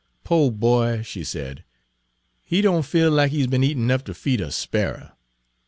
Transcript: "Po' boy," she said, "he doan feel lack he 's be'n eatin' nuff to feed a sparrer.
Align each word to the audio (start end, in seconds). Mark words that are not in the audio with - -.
"Po' 0.23 0.49
boy," 0.49 1.03
she 1.03 1.23
said, 1.23 1.63
"he 2.41 2.63
doan 2.63 2.81
feel 2.81 3.11
lack 3.11 3.29
he 3.29 3.43
's 3.43 3.45
be'n 3.45 3.63
eatin' 3.63 3.85
nuff 3.85 4.03
to 4.05 4.15
feed 4.15 4.41
a 4.41 4.49
sparrer. 4.51 5.11